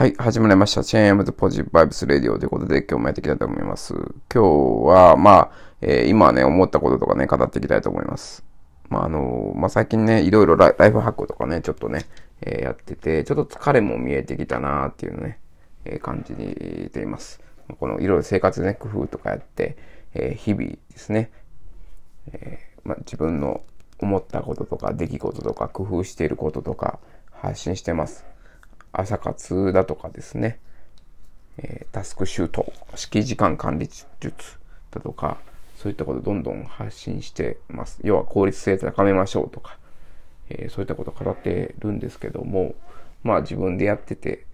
[0.00, 0.82] はい、始まりました。
[0.82, 3.92] チェーンエムズポジバイブスレディオということで今日もやっていきたいと思います。
[3.92, 4.42] 今日
[4.88, 5.50] は、まあ、
[5.82, 8.42] えー、今ね、思ったこととかね、語っていきたいと思います。
[8.88, 12.06] まあ、あのー、まあ、最近ね、いろいろライフハックとかね、ちょっとね、
[12.40, 15.38] えー、やってて、ちょっと疲れも見えてきたなーっていうね、
[15.84, 17.42] え感じています。
[17.78, 19.76] このいろいろ生活ね、工夫とかやって、
[20.14, 21.30] え日々ですね、
[22.32, 23.60] えまあ、自分の
[23.98, 27.00] 思ったこととか、出来事とか、工夫していることとか、
[27.32, 28.29] 発信してます。
[28.92, 30.58] 朝活だとかですね、
[31.58, 34.58] えー、タスクシュート、式時間管理術
[34.90, 35.38] だとか、
[35.76, 38.00] そういったことをどんどん発信してます。
[38.02, 39.78] 要は効率性高めましょうとか、
[40.50, 42.74] えー、そういったことを語ってるんですけども、
[43.22, 44.46] まあ自分でやってて、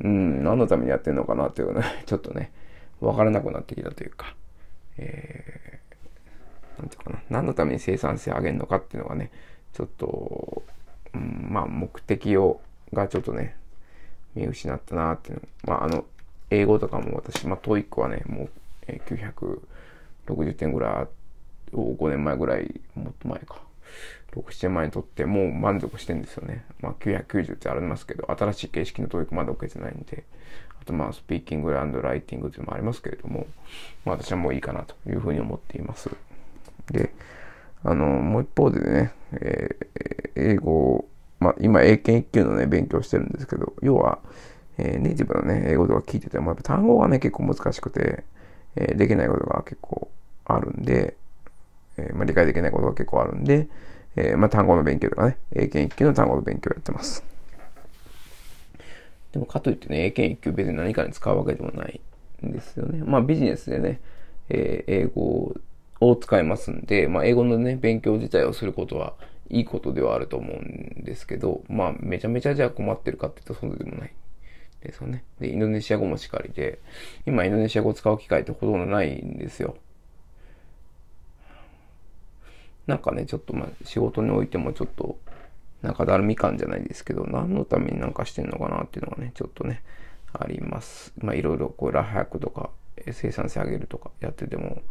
[0.00, 2.52] うん、何のためにやってんのかなっていうのは、 ちょっとね、
[3.00, 4.34] わからなくなってきたというか、
[4.98, 9.30] えー、なんていうかな、何のために生産性上げるのかっていうのがね、
[9.72, 10.62] ちょっと、
[11.14, 12.60] うん、まあ目的を、
[12.92, 13.56] がちょっとね、
[14.34, 15.42] 見失ったなっていうの。
[15.64, 16.04] まあ、あの、
[16.50, 18.50] 英語とかも私、まあ、 TOEIC はね、もう、
[18.86, 19.60] えー、
[20.26, 21.06] 960点ぐら
[21.72, 23.62] いを5年前ぐらい、もっと前か。
[24.32, 26.64] 6、7年前にとってもう満足してんですよね。
[26.80, 30.24] まあ、990ってありますけど、新しい形式の TOEIC まだ受けてないんで、
[30.80, 33.46] あとまあ、スピーキングライティングっていうのもありますけれども、
[34.04, 36.10] まあ、私はもういいかなというふうに思っています。
[36.90, 37.14] で、
[37.82, 41.06] あの、もう一方でね、えー、英語
[41.44, 44.18] まあ、今、英検1級のね、勉強してるんですけど、要は、
[44.78, 48.24] えー、ネイティブのね、英語とか聞いてても、やっぱ単語がね、結構難しくて、
[48.76, 50.10] えー、できないことが結構
[50.46, 51.16] あるんで、
[51.98, 53.68] えー、まあ、理解できないことが結構あるんで、
[54.16, 57.22] えまあ、単語の勉強とかね、英検1級の単語の勉強やってます。
[59.32, 62.00] でも、かといってね、英検1級別に何かに使うわけでもない
[62.46, 63.02] んですよね。
[63.04, 64.00] まあ、ビジネスでね、
[64.48, 65.54] え英語
[66.00, 69.14] を使いますんで、まあ、英語のね、勉強自体をすることは、
[69.50, 74.14] いいことではあると思うんですけど、まあ、めちゃめちゃじゃあ困ってるかっていうとそうでもない
[74.82, 75.24] ですよね。
[75.40, 76.78] で、インドネシア語もしかりで、
[77.26, 79.76] 今インドネシア語を使う機会ってほとんどないんですよ。
[82.86, 85.18] なんかね、ちょっとまあ、仕事においてもちょっと、
[85.82, 89.82] なんかだるみ感じゃないですけど、何のためになんかしてんのかなっていうのがね、ちょっとね、
[90.32, 91.12] あります。
[91.18, 92.70] まあ、いろいろこう、ラハクとか、
[93.10, 94.82] 生産性上げるとかやってても、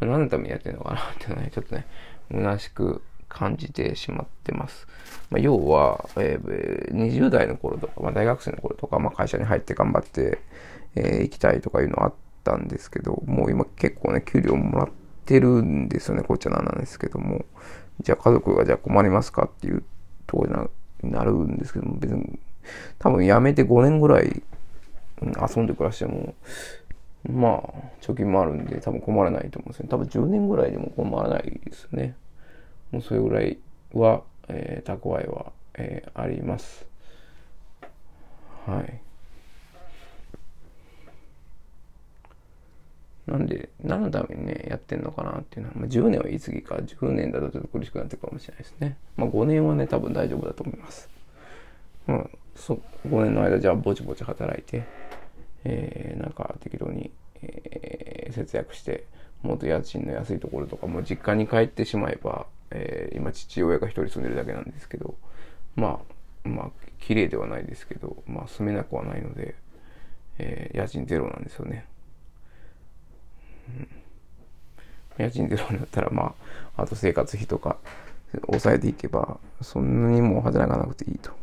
[0.00, 1.86] まあ、何のためにやってんのかなっていうのはね、ちょっとね、
[2.30, 4.86] 虚しく感じてしまってます。
[5.30, 10.40] まあ、要は、えー、20代の頃とか、まあ、大学生の頃とか、まあ、会社に入って頑張って、
[10.96, 12.14] えー、行きたいとかいうのあっ
[12.44, 14.88] たんですけど、もう今結構ね、給料もらっ
[15.24, 17.46] てるんですよね、こっちはなんですけども。
[18.02, 19.84] じゃあ家族がじゃあ困りますかっていう
[20.26, 20.46] とこ
[21.02, 22.38] になるんですけども、別に、
[22.98, 24.42] 多分辞めて5年ぐらい、
[25.22, 26.34] 遊んで暮らしても、
[27.28, 27.60] まあ、
[28.00, 29.88] 貯金もあるんで多分困らないと思うんですよね。
[29.90, 32.16] 多分10年ぐらいでも困らないですね。
[32.90, 33.58] もうそれぐらい
[33.92, 36.86] は、えー、蓄えは、えー、あります。
[38.66, 39.00] はい。
[43.30, 48.96] なんで、何のためにね、やってんのかなっていうのは、まあ、10年は言い過ぎか、10年だとちょっと苦しくなってるかもしれないですね。
[49.16, 51.08] まあ5年はね、多分大丈夫だと思います。
[52.06, 52.26] まあ、
[52.56, 54.82] そ5年の間、じゃあぼちぼち働いて、
[55.64, 57.12] えー、なんか適当に、
[57.42, 59.06] えー、節約して、
[59.42, 65.16] もっと家賃の安いところとかも実家に帰ってしまえば、えー、今父親が一人住んでるだけなんですけど、
[65.76, 66.00] ま
[66.44, 69.54] あ、まあ、綺麗ではないですけど、まあ、住めなくはないので、
[70.38, 71.86] えー、家賃ゼロなんですよね。
[75.18, 76.34] うん、家賃ゼロになったら、ま
[76.76, 77.76] あ、あと生活費とか
[78.46, 81.40] 抑えていけば、そんなにもう働かなくていいと。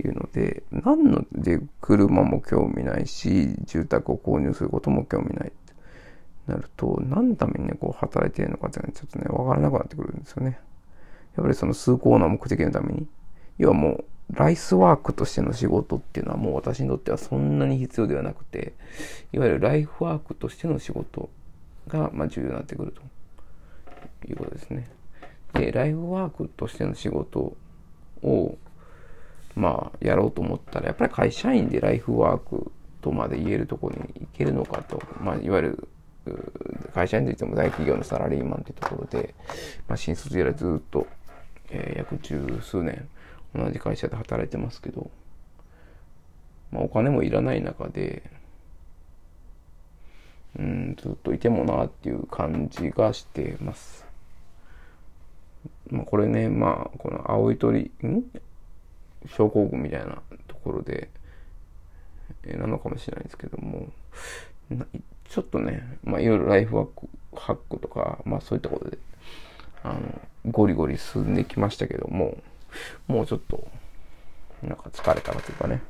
[0.00, 5.52] いうので、何ので車も興味ないし、住宅を購入することも興味ない。
[6.46, 10.58] なると、何のためにね、こう働いてるのかっていうのはちょっとね、わからなくなってくるんですよね。
[11.36, 13.06] やっぱりその崇高な目的のために。
[13.58, 18.72] 要はもう、ライスワークとしての仕事っていうのはもう私にとってはそんなに必要ではなくて、
[19.32, 21.28] いわゆるライフワークとしての仕事
[21.88, 23.02] が、まあ、重要になってくると
[24.26, 24.88] いうことですね。
[25.52, 27.54] で、ライフワークとしての仕事
[28.22, 28.56] を、
[29.54, 32.72] まあ、やろうと思ったら、やっぱり会社員でライフワーク
[33.02, 35.88] とまで言えるところに行けるのかと、まあ、いわゆる
[36.92, 39.34] 会社員といっても大企業のサラリーマンというところで、
[39.88, 41.06] まあ、新卒以来ずっと、
[41.70, 43.08] えー、約十数年
[43.54, 45.10] 同じ会社で働いてますけど、
[46.70, 48.22] まあ、お金もいらない中で、
[50.58, 54.06] うん、ずっといてもなっていう感じがしてます。
[55.90, 58.22] まあ、これね、まあ、この青い鳥、ん？
[59.26, 61.08] 症候群みたいなところで、
[62.44, 63.88] えー、なのかもしれないですけども、
[65.32, 68.98] ちょっとね、まあ、いろいろライフワーク、ハックとか、まあそういったことで、
[69.82, 70.00] あの、
[70.50, 72.36] ゴリゴリ進んできましたけども、
[73.06, 73.66] もうちょっと、
[74.62, 75.82] なんか疲れたなというかね、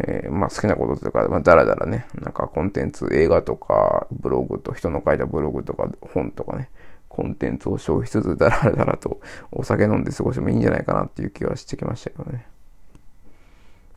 [0.00, 6.68] えー、まあ好きなこととか、まあだらだらね、なんかコンテンツ、映画とか、ブログと、人の書いたブログとか、本とかね、
[7.08, 9.18] コンテンツを消費しつつ、だらだらと
[9.50, 12.46] お酒飲んで過ごしてもいいんじゃないかなっていう気はしてきましたけどね。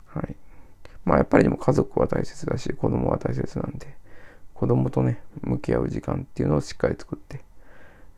[0.06, 0.34] はい。
[1.08, 3.96] まあやっぱりでも家族は大切だし、子供は大切なんで、
[4.52, 7.40] 子供とね、向き合う時間っていうのをしっかり作って、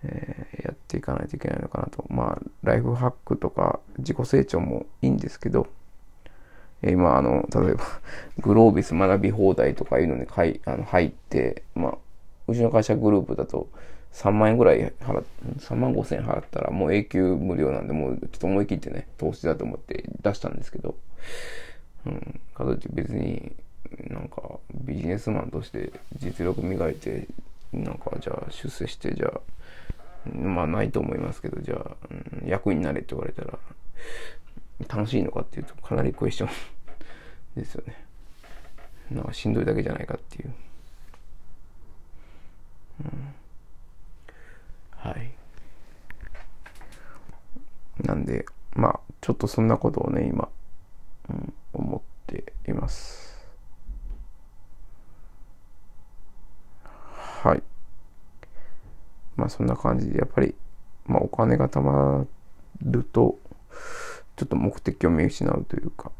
[0.02, 2.04] えー、やっていかないといけないのかなと。
[2.08, 5.68] まあ、ライフハックとか自己成長もいいんですけど、
[6.82, 7.84] え今、あの、例えば、
[8.42, 11.98] グロービス学び放題とかいうのにかいあの入って、まあ、
[12.48, 13.68] うちの会社グループだと
[14.12, 15.24] 3万円ぐらい払っ、
[15.58, 20.96] 3万5千円払ったらもう永久無料なんで、もうちょっと思い切ってね、投資だと思って出したんですけど、
[22.06, 23.54] うん、かといって別に
[24.08, 27.26] なんかビジネスマンとして実力磨いて、
[27.72, 29.40] なんかじゃあ出世して、じゃあ、
[30.36, 33.58] まあないと思いますけど、じゃあ、うん、役員になれって言われたら、
[34.88, 36.50] 楽しいのかっていうとかなりクエスチョン
[37.56, 38.04] ですよね。
[39.10, 40.52] なんかしんどいだけじゃないかっていう。
[43.00, 43.34] うん、
[44.92, 45.30] はい。
[48.02, 50.48] なんで、まあ、ちょっとそんなことをね、今、
[51.28, 53.30] うん、思っています。
[57.42, 57.62] はい。
[59.36, 60.54] まそんな感じで、やっぱり、
[61.06, 62.26] まあお金が貯ま
[62.82, 63.38] ると、
[64.36, 66.10] ちょっと目的を見失うというか、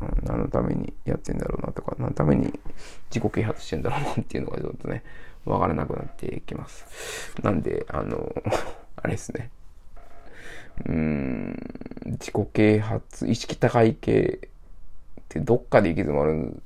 [0.00, 2.58] うん、何のためにやってんだろうなとか、何のために
[3.10, 5.04] 自己啓発してんだろうなっていうのがちょっとね、
[5.44, 6.86] わからなくなってきます。
[7.42, 8.34] なんで、あの、
[8.96, 9.50] あれですね。
[10.86, 11.56] うーん、
[12.06, 14.40] 自己啓発、意識高い系
[15.20, 16.62] ってどっかで行き詰まる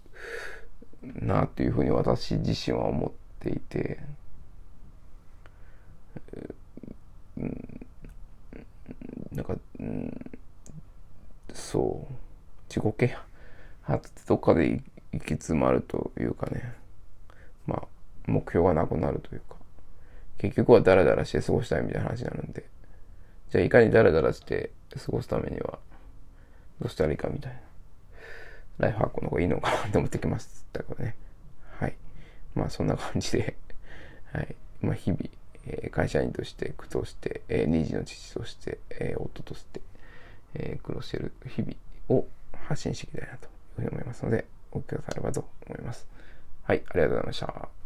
[1.27, 3.99] なっていうふうに私自身は思っていて、
[7.37, 7.87] うん、
[9.33, 10.31] なんか、うん
[11.67, 12.15] そう。
[12.69, 13.17] 自己啓
[13.83, 14.83] 発ってどっかで行
[15.13, 16.75] き詰まるというかね。
[17.67, 17.83] まあ、
[18.27, 19.57] 目標がなくなるというか。
[20.39, 22.65] 結局はダラダラして過ごしたいみたいな話になるんで。
[23.51, 25.79] じゃあいかにダラダラして過ごすためには、
[26.81, 27.59] どうしたらいいかみたいな。
[28.79, 31.17] ライフハックの方がいいのかなと思ってきましたけどね。
[31.81, 31.97] はい。
[32.55, 33.57] まあそんな感じで、
[34.33, 34.55] はい。
[34.83, 35.23] まあ日々、
[35.67, 39.81] えー、会社員として苦闘して、えー、二児の父として、えー、夫として、
[40.59, 41.75] えー、苦労している日々
[42.09, 42.27] を
[42.67, 46.07] 発信していきたいなというふうに思いますので、お聞きくださればと思います。
[46.63, 47.86] はい、ありがとうございました。